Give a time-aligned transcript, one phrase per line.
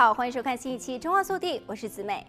[0.00, 2.26] 好，欢迎收看新一期《中澳速递》，我是子美。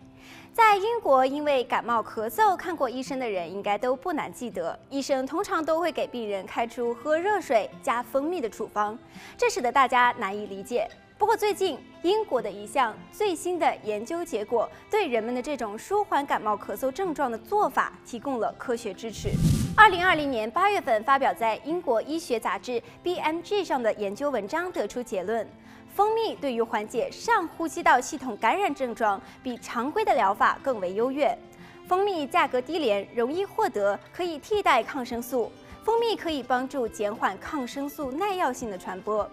[0.52, 9.00] 在英国，因为感冒咳嗽看过医生的人应该都不难记得，医生通常都会给病人开出喝热水加蜂蜜的处方，
[9.38, 10.86] 这使得大家难以理解。
[11.18, 19.30] 不过最近，英国的一项最新的研究结果，对人们的这种舒缓感冒咳嗽症状的做法提供了科学支持。
[19.78, 25.50] 二零二零年八月份发表在英国医学杂志 BMG 上的研究文章得出结论。
[25.94, 31.38] 蜂蜜对于缓解上呼吸道系统感染症状，比常规的疗法更为优越。
[31.86, 35.52] 蜂蜜价格低廉，容易获得，可以替代抗生素。
[35.84, 39.28] 蜂蜜可以帮助减缓抗生素耐药性的传播。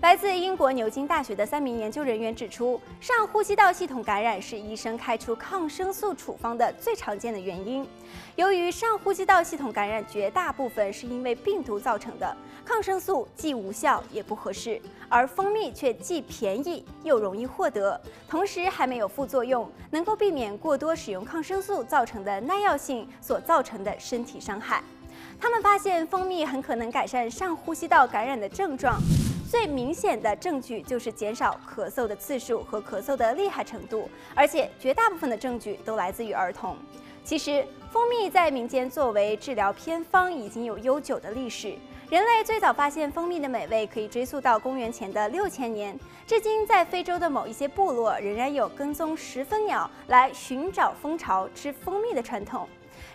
[0.00, 7.86] 来自英国牛津大学的三名研究人员指出，上呼吸道系统感染是医生开出抗生素处方的最常见的原因。
[8.34, 24.82] 由于上呼吸道系统感染绝大部分是因为病毒造成的，抗生素既无效也不合适，而蜂蜜却既便宜又容易获得，同时还没有副作用，能够避免过多使用抗生素造成的耐药性所造成的身体伤害。
[25.42, 28.96] 他们发现蜂蜜很可能改善上呼吸道感染的症状，
[29.50, 36.76] 最明显的证据就是减少咳嗽的次数和咳嗽的厉害程度，而且绝大部分的证据都来自于儿童。
[37.24, 41.74] 其实，蜂蜜在民间作为治疗偏方已经有悠久的历史。
[42.08, 52.68] 人类最早发现蜂蜜的美味可以追溯到公元前的六千年，至今在非洲的某一些部落仍然有跟踪石蜂鸟来寻找蜂巢、吃蜂蜜的传统。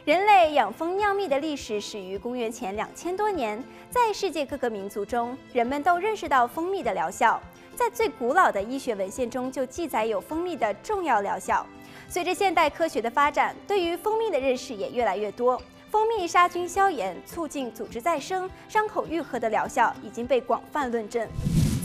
[0.08, 7.38] 人类养蜂酿蜜的历史始于公元前两千多年，在世界各个民族中，人们都认识到蜂蜜的疗效。
[7.76, 11.68] 在最古老的医学文献中就记载有蜂蜜的重要疗效。
[12.08, 15.62] 随着现代科学的发展，对于蜂蜜的认识也越来越多。
[15.92, 21.28] 蜂蜜杀菌消炎、促进组织再生、伤口愈合的疗效已经被广泛论证。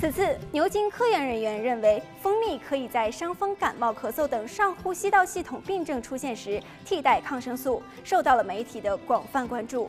[0.00, 9.88] 此次，牛津科研人员认为，蜂蜜可以在伤风、感冒、咳嗽等上呼吸道系统病症出现时替代抗生素，受到了媒体的广泛关注。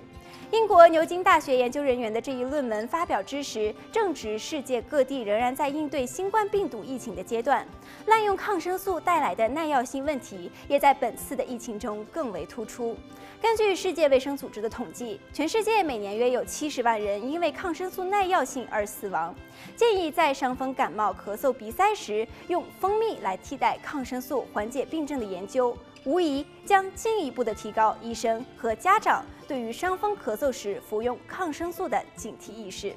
[0.52, 7.66] 英国牛津大学研究人员的这一论文发表之时，正值世界各地仍然在应对新冠病毒疫情的阶段，
[8.06, 12.96] 滥用抗生素带来的耐药性问题，也在本次的疫情中更为突出。
[13.42, 19.36] 根据世界卫生组织的统计，全世界每年约有七十万人因为抗生素耐药性而死亡。
[19.76, 32.94] 建议在伤风、感冒、咳嗽、鼻塞时用蜂蜜来替代抗生素缓解病症的研究，无疑将进一步的提高医生和家长对于伤风咳嗽时服用抗生素的警惕意识。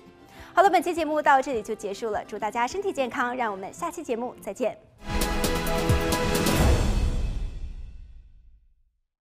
[0.54, 4.78] 好了，本期节目到这里就结束了，祝大家身体健康，让我们下期节目再见。